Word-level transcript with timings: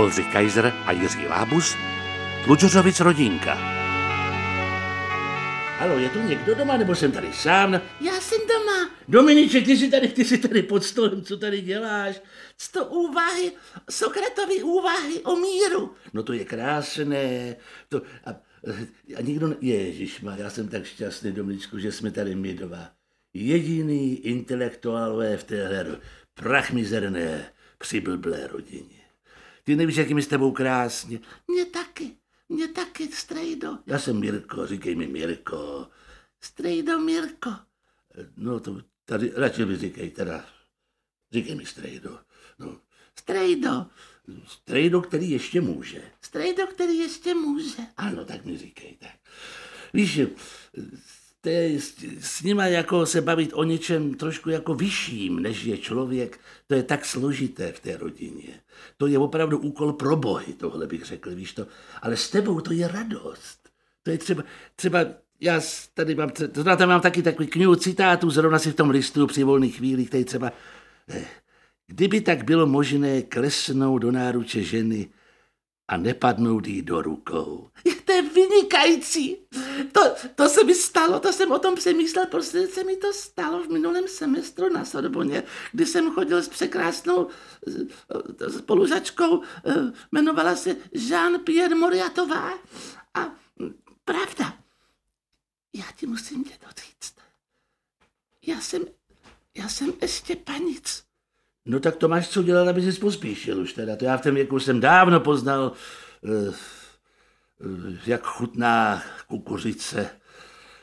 Oldřich 0.00 0.32
Kaiser 0.32 0.72
a 0.86 0.92
Jiří 0.92 1.26
Lábus, 1.26 1.76
Tlučořovic 2.44 3.00
rodinka. 3.00 3.54
Halo, 5.78 5.98
je 5.98 6.08
tu 6.08 6.22
někdo 6.22 6.54
doma, 6.54 6.76
nebo 6.76 6.94
jsem 6.94 7.12
tady 7.12 7.32
sám? 7.32 7.80
Já 8.00 8.20
jsem 8.20 8.38
doma. 8.48 8.90
Dominiče, 9.08 9.60
ty 9.60 9.76
jsi 9.76 9.90
tady, 9.90 10.08
ty 10.08 10.24
jsi 10.24 10.38
tady 10.38 10.62
pod 10.62 10.84
stolem, 10.84 11.22
co 11.22 11.36
tady 11.36 11.60
děláš? 11.60 12.20
Sto 12.58 12.84
úvahy, 12.84 13.52
Sokratovy 13.90 14.62
úvahy 14.62 15.20
o 15.20 15.36
míru. 15.36 15.94
No 16.12 16.22
to 16.22 16.32
je 16.32 16.44
krásné. 16.44 17.56
To, 17.88 18.02
a, 18.26 18.30
a 19.16 19.22
nikdo, 19.22 19.48
ne... 19.48 19.56
Ježišma, 19.60 20.36
já 20.36 20.50
jsem 20.50 20.68
tak 20.68 20.84
šťastný, 20.84 21.32
Dominičku, 21.32 21.78
že 21.78 21.92
jsme 21.92 22.10
tady 22.10 22.34
my 22.34 22.54
dva. 22.54 22.90
Jediný 23.34 24.16
intelektuálové 24.16 25.36
v 25.36 25.44
téhle 25.44 25.86
prach 26.34 26.72
mizerné, 26.72 27.52
přiblblé 27.78 28.46
rodině. 28.46 28.99
Ty 29.70 29.76
nevíš, 29.76 29.96
jak 29.96 30.08
je 30.08 30.14
mi 30.14 30.22
s 30.22 30.26
tebou 30.26 30.52
krásně. 30.52 31.20
Mě 31.48 31.64
taky, 31.64 32.16
mě 32.48 32.68
taky, 32.68 33.08
strejdo. 33.12 33.78
Já 33.86 33.98
jsem 33.98 34.20
Mirko, 34.20 34.66
říkej 34.66 34.94
mi 34.94 35.06
Mirko. 35.06 35.88
Strejdo 36.40 36.98
Mirko. 36.98 37.50
No 38.36 38.60
to 38.60 38.80
tady 39.04 39.32
radši 39.36 39.64
mi 39.64 39.76
říkej 39.76 40.10
teda. 40.10 40.44
Říkej 41.32 41.54
mi 41.54 41.66
Strejdo. 41.66 42.18
No, 42.58 42.80
Strejdo, 43.18 43.86
Strejdo, 44.46 45.02
který 45.02 45.30
ještě 45.30 45.60
může. 45.60 46.02
strejdo, 46.22 46.66
který 46.66 46.98
ještě 46.98 47.34
může. 47.34 47.82
Ano, 47.96 48.24
tak 48.24 48.44
mi 48.44 48.58
říkej 48.58 48.96
tak. 49.00 49.16
Víš, 49.94 50.20
to 51.40 51.48
je 51.48 51.80
s, 51.80 51.94
s 52.20 52.42
nima 52.42 52.66
jako 52.66 53.06
se 53.06 53.20
bavit 53.20 53.50
o 53.54 53.64
něčem 53.64 54.14
trošku 54.14 54.50
jako 54.50 54.74
vyšším, 54.74 55.42
než 55.42 55.64
je 55.64 55.78
člověk, 55.78 56.40
to 56.66 56.74
je 56.74 56.82
tak 56.82 57.04
složité 57.04 57.72
v 57.72 57.80
té 57.80 57.96
rodině. 57.96 58.60
To 58.96 59.06
je 59.06 59.18
opravdu 59.18 59.58
úkol 59.58 59.92
pro 59.92 60.16
bohy, 60.16 60.52
tohle 60.52 60.86
bych 60.86 61.04
řekl, 61.04 61.34
víš 61.34 61.52
to. 61.52 61.66
Ale 62.02 62.16
s 62.16 62.30
tebou 62.30 62.60
to 62.60 62.72
je 62.72 62.88
radost. 62.88 63.68
To 64.02 64.10
je 64.10 64.18
třeba, 64.18 64.42
třeba 64.76 65.06
já 65.40 65.60
tady 65.94 66.14
mám, 66.14 66.30
to 66.30 66.64
tam 66.64 66.88
mám 66.88 67.00
taky 67.00 67.22
takový 67.22 67.48
knihu 67.48 67.76
citátů, 67.76 68.30
zrovna 68.30 68.58
si 68.58 68.72
v 68.72 68.74
tom 68.74 68.90
listu 68.90 69.26
při 69.26 69.44
volných 69.44 69.76
chvílích, 69.76 70.08
který 70.08 70.24
třeba, 70.24 70.52
eh, 71.08 71.24
kdyby 71.86 72.20
tak 72.20 72.44
bylo 72.44 72.66
možné 72.66 73.22
klesnout 73.22 74.02
do 74.02 74.12
náruče 74.12 74.62
ženy 74.62 75.08
a 75.90 75.96
nepadnout 75.96 76.66
jí 76.66 76.82
do 76.82 77.02
rukou. 77.02 77.70
To 78.04 78.12
je 78.12 78.22
vynikající. 78.22 79.36
To, 79.92 80.00
to 80.34 80.48
se 80.48 80.64
mi 80.64 80.74
stalo, 80.74 81.20
to 81.20 81.32
jsem 81.32 81.52
o 81.52 81.58
tom 81.58 81.74
přemýšlel, 81.74 82.26
protože 82.26 82.66
se 82.66 82.84
mi 82.84 82.96
to 82.96 83.12
stalo 83.12 83.62
v 83.62 83.68
minulém 83.68 84.08
semestru 84.08 84.72
na 84.72 84.84
Sorboně, 84.84 85.42
kdy 85.72 85.86
jsem 85.86 86.12
chodil 86.12 86.42
s 86.42 86.48
překrásnou 86.48 87.28
spolužačkou, 88.58 89.42
eh, 89.42 89.74
jmenovala 90.12 90.56
se 90.56 90.76
Jean-Pierre 90.92 91.74
Moriatová. 91.74 92.50
A 93.14 93.34
pravda, 94.04 94.58
já 95.74 95.84
ti 95.96 96.06
musím 96.06 96.38
něco 96.38 96.66
říct. 96.84 97.14
Já 98.46 98.60
jsem, 98.60 98.82
já 99.56 99.68
jsem 99.68 99.92
ještě 100.02 100.36
panic. 100.36 101.09
No 101.70 101.80
tak 101.80 101.96
to 101.96 102.08
máš 102.08 102.28
co 102.28 102.42
dělat, 102.42 102.68
aby 102.68 102.82
jsi 102.82 103.00
pospíšil 103.00 103.60
už 103.60 103.72
teda. 103.72 103.96
To 103.96 104.04
já 104.04 104.16
v 104.16 104.22
tom 104.22 104.34
věku 104.34 104.58
jsem 104.58 104.80
dávno 104.80 105.20
poznal, 105.20 105.72
eh, 106.24 106.54
eh, 107.60 107.98
jak 108.06 108.22
chutná 108.22 109.02
kukuřice, 109.26 110.10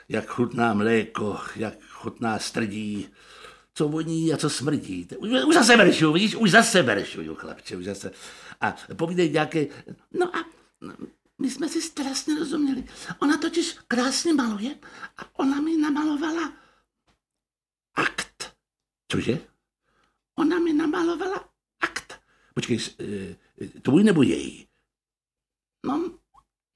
jak 0.09 0.27
chutná 0.27 0.73
mléko, 0.73 1.39
jak 1.55 1.73
chutná 1.89 2.39
strdí, 2.39 3.09
co 3.73 3.87
voní 3.87 4.33
a 4.33 4.37
co 4.37 4.49
smrdí. 4.49 5.07
Už, 5.17 5.29
už 5.47 5.55
zase 5.55 5.77
veršuju, 5.77 6.13
vidíš, 6.13 6.35
už 6.35 6.51
zase 6.51 6.81
veršuju, 6.81 7.35
chlapče, 7.35 7.77
už 7.77 7.85
zase. 7.85 8.11
A 8.61 8.75
povídej 8.95 9.31
nějaké, 9.31 9.67
No 10.13 10.35
a 10.35 10.45
my 11.41 11.51
jsme 11.51 11.69
si 11.69 11.81
strašně 11.81 12.39
rozuměli. 12.39 12.83
Ona 13.19 13.37
totiž 13.37 13.77
krásně 13.87 14.33
maluje 14.33 14.75
a 15.17 15.39
ona 15.39 15.61
mi 15.61 15.77
namalovala 15.77 16.53
akt. 17.95 18.51
cože? 19.11 19.56
Namalovala 20.97 21.49
akt. 21.79 22.21
Počkej, 22.53 22.79
eh, 22.99 23.35
eh, 23.61 23.79
tvůj 23.81 24.03
nebo 24.03 24.21
její? 24.23 24.67
No, 25.85 26.17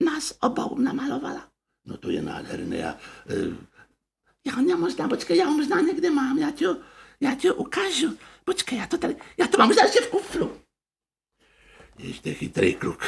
nás 0.05 0.37
obou 0.41 0.77
namalovala. 0.77 1.49
No 1.85 1.97
to 1.97 2.09
je 2.09 2.21
nádherné 2.21 2.85
a 2.85 2.97
eh, 3.29 3.57
Já 4.45 4.53
ho 4.53 4.77
možná, 4.77 5.07
počkej, 5.07 5.37
já 5.37 5.45
ho 5.45 5.53
možná 5.53 5.81
někde 5.81 6.09
mám, 6.09 6.37
já 6.37 6.51
ti 6.51 6.65
ho, 6.65 6.77
já 7.19 7.35
ti 7.35 7.47
ho 7.47 7.55
ukážu. 7.55 8.17
Počkej, 8.45 8.77
já 8.77 8.87
to 8.87 8.97
tady, 8.97 9.15
já 9.37 9.47
to 9.47 9.57
mám 9.57 9.67
možná 9.67 9.83
ještě 9.83 10.01
v 10.01 10.09
kufru. 10.09 10.61
Ještě 11.97 12.33
chytrý 12.33 12.75
kluk. 12.75 13.03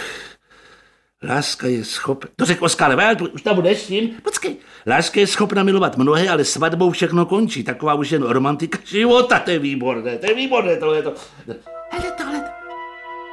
Láska 1.23 1.67
je 1.67 1.85
schopna... 1.85 2.29
To 2.35 2.45
řekl 2.45 2.65
Oskar 2.65 2.95
Wilde, 2.95 3.33
už 3.33 3.41
tam 3.41 3.55
budeš 3.55 3.81
s 3.81 3.87
tím? 3.87 4.09
Počkej, 4.23 4.55
Láska 4.87 5.19
je 5.19 5.27
schopna 5.27 5.63
milovat 5.63 5.97
mnohé, 5.97 6.29
ale 6.29 6.45
svatbou 6.45 6.91
všechno 6.91 7.25
končí. 7.25 7.63
Taková 7.63 7.93
už 7.93 8.11
jen 8.11 8.23
romantika 8.23 8.79
života, 8.83 9.39
to 9.39 9.51
je 9.51 9.59
výborné, 9.59 10.17
to 10.17 10.25
je 10.25 10.33
výborné, 10.33 10.77
tohle 10.77 10.97
je 10.97 11.03
to. 11.03 11.13
hele 11.91 12.11
tohle. 12.17 12.43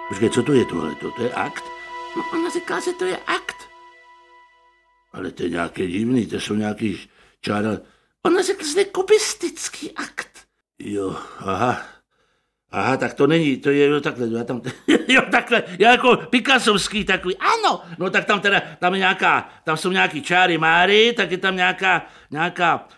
Počkej, 0.08 0.30
co 0.30 0.42
to 0.42 0.52
je 0.52 0.64
tohle? 0.64 0.94
To, 0.94 1.10
to 1.16 1.22
je 1.22 1.32
akt? 1.32 1.64
No, 2.16 2.22
ona 2.38 2.50
říkala, 2.50 2.80
že 2.80 2.92
to 2.98 3.04
je 3.04 3.16
akt. 3.16 3.56
Ale 5.12 5.30
to 5.30 5.42
je 5.42 5.48
nějaké 5.48 5.86
divný, 5.86 6.26
to 6.26 6.40
jsou 6.40 6.54
nějaký 6.54 7.00
čára... 7.40 7.78
Ona 8.26 8.42
řekla, 8.42 8.66
že 8.66 8.72
to 8.74 8.78
je 8.80 8.84
kubistický 8.84 9.92
akt. 9.96 10.30
Jo, 10.78 11.16
aha. 11.38 11.82
Aha, 12.72 12.96
tak 12.96 13.14
to 13.14 13.26
není, 13.26 13.56
to 13.56 13.70
je 13.70 13.86
jo, 13.86 14.00
takhle, 14.00 14.28
já 14.38 14.44
tam, 14.44 14.62
jo, 15.08 15.22
takhle, 15.30 15.62
já 15.78 15.90
jako 15.90 16.16
Picassovský 16.16 17.04
takový, 17.04 17.36
Ano, 17.36 17.80
No 17.98 18.10
tak 18.10 18.24
tam 18.24 18.40
teda, 18.40 18.62
tam 18.78 18.92
je 18.92 18.98
nějaká, 18.98 19.48
tam 19.64 19.76
jsou 19.76 19.92
nějaký 19.92 20.22
čáry 20.22 20.58
máry, 20.58 21.12
tak 21.16 21.30
je 21.30 21.38
tam 21.38 21.56
nějaká, 21.56 22.06
nějaká, 22.30 22.88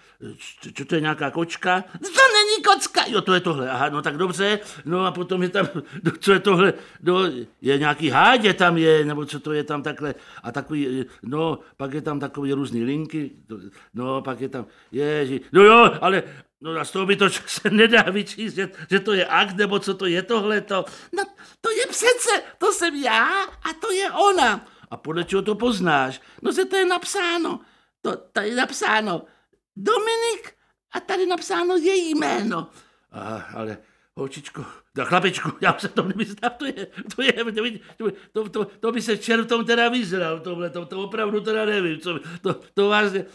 co- 0.74 0.84
to 0.84 0.94
je 0.94 1.00
nějaká 1.00 1.30
kočka? 1.30 1.80
to 1.92 2.08
není 2.08 2.64
kocka. 2.64 3.00
Jo, 3.06 3.20
to 3.20 3.34
je 3.34 3.40
tohle, 3.40 3.70
aha, 3.70 3.88
no 3.88 4.02
tak 4.02 4.16
dobře, 4.16 4.58
no 4.84 5.06
a 5.06 5.10
potom 5.10 5.42
je 5.42 5.48
tam, 5.48 5.68
no, 6.04 6.12
co 6.20 6.32
je 6.32 6.38
tohle, 6.40 6.72
no, 7.02 7.24
je 7.62 7.78
nějaký 7.78 8.10
hádě 8.10 8.54
tam 8.54 8.76
je, 8.76 9.04
nebo 9.04 9.24
co 9.24 9.40
to 9.40 9.52
je 9.52 9.64
tam 9.64 9.82
takhle, 9.82 10.14
a 10.42 10.52
takový, 10.52 11.04
no, 11.22 11.58
pak 11.76 11.94
je 11.94 12.00
tam 12.02 12.20
takový 12.20 12.52
různý 12.52 12.84
linky, 12.84 13.30
no, 13.94 14.22
pak 14.22 14.40
je 14.40 14.48
tam, 14.48 14.66
ježi, 14.92 15.40
no 15.52 15.62
jo, 15.62 15.90
ale, 16.00 16.22
no 16.62 16.80
a 16.80 16.84
z 16.84 16.90
toho 16.90 17.06
by 17.06 17.16
to 17.16 17.30
se 17.46 17.70
nedá 17.70 18.02
vyčíst, 18.02 18.56
že, 18.56 18.70
že 18.90 19.00
to 19.00 19.12
je 19.12 19.26
akt, 19.26 19.56
nebo 19.56 19.78
co 19.78 19.94
to 19.94 20.06
je 20.06 20.22
tohleto. 20.22 20.84
No, 21.12 21.24
to 21.60 21.70
je 21.70 21.86
přece, 21.86 22.42
to 22.58 22.72
jsem 22.72 22.94
já 22.94 23.42
a 23.42 23.72
to 23.80 23.92
je 23.92 24.10
ona. 24.10 24.66
A 24.90 24.96
podle 24.96 25.24
čeho 25.24 25.42
to 25.42 25.54
poznáš? 25.54 26.20
No, 26.42 26.52
že 26.52 26.64
to 26.64 26.76
je 26.76 26.84
napsáno. 26.86 27.60
To, 28.02 28.16
tady 28.16 28.48
je 28.48 28.56
napsáno 28.56 29.22
Dominik 29.76 30.54
a 30.92 31.00
tady 31.00 31.26
napsáno 31.26 31.76
její 31.76 32.14
jméno. 32.14 32.68
Aha, 33.10 33.44
ale 33.54 33.78
holčičko, 34.16 34.64
da 34.94 35.04
chlapečku, 35.04 35.50
já 35.60 35.78
se 35.78 35.88
to 35.88 36.02
nemyslím, 36.02 36.36
to 36.58 36.64
je, 36.66 36.86
to 37.16 37.22
je, 37.22 37.32
to, 37.32 37.64
je- 37.64 37.80
to, 38.32 38.48
to, 38.48 38.64
to, 38.64 38.92
by 38.92 39.02
se 39.02 39.16
čertom 39.18 39.64
teda 39.64 39.88
vyzral, 39.88 40.40
tohle, 40.40 40.70
to, 40.70 40.86
to 40.86 41.02
opravdu 41.02 41.40
teda 41.40 41.64
nevím, 41.64 42.00
co, 42.00 42.18
to, 42.42 42.54
to 42.74 42.90
teď 43.12 43.26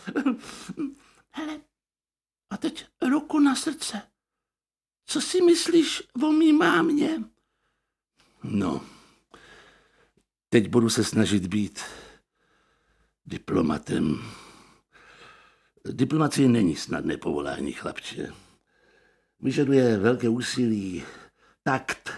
ruku 3.37 3.39
na 3.39 3.55
srdce. 3.55 4.01
Co 5.05 5.21
si 5.21 5.41
myslíš 5.41 6.03
o 6.23 6.31
mý 6.31 6.53
mámě? 6.53 7.23
no, 8.43 8.81
teď 10.49 10.69
budu 10.69 10.89
se 10.89 11.03
snažit 11.03 11.47
být 11.47 11.81
diplomatem. 13.25 14.21
Diplomacie 15.85 16.47
není 16.49 16.75
snadné 16.75 17.17
povolání, 17.17 17.71
chlapče. 17.71 18.33
Vyžaduje 19.39 19.97
velké 19.97 20.29
úsilí, 20.29 21.03
takt, 21.63 22.11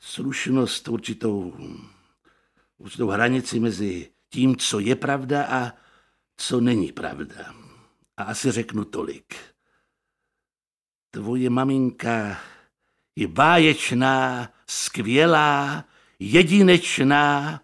slušnost, 0.00 0.88
určitou, 0.88 1.54
určitou 2.78 3.08
hranici 3.08 3.60
mezi 3.60 4.12
tím, 4.28 4.56
co 4.56 4.80
je 4.80 4.96
pravda 4.96 5.44
a 5.44 5.72
co 6.36 6.60
není 6.60 6.92
pravda. 6.92 7.54
A 8.16 8.22
asi 8.22 8.50
řeknu 8.50 8.84
tolik. 8.84 9.51
Tvoje 11.14 11.50
maminka 11.50 12.40
je 13.16 13.28
báječná, 13.28 14.48
skvělá, 14.66 15.84
jedinečná, 16.18 17.60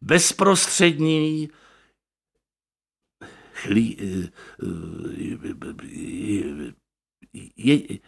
bezprostřední, 0.00 1.50
chlí, 3.52 3.98
eh, 4.00 4.28
eh, 4.62 4.66
je, 7.56 7.98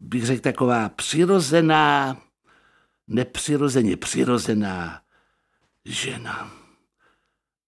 bych 0.00 0.26
řekl 0.26 0.42
taková 0.42 0.88
přirozená, 0.88 2.16
nepřirozeně 3.08 3.96
přirozená 3.96 5.02
žena. 5.84 6.50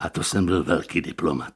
A 0.01 0.11
to 0.11 0.23
jsem 0.23 0.47
byl 0.47 0.65
velký 0.65 1.01
diplomat. 1.01 1.55